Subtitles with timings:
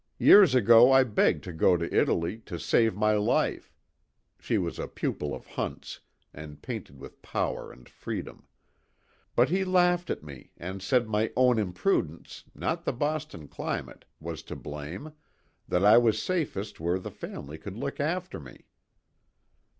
[0.17, 3.71] Years ago I begged to go to Italy, to save my life"
[4.39, 5.99] (she was a pupil of Hunt's
[6.33, 8.47] and painted with power and freedom),
[9.35, 14.05] "but he laughed at me and said my own im prudence not the Boston climate
[14.19, 15.13] was to blame
[15.67, 18.65] that I was safest where the family could look after me."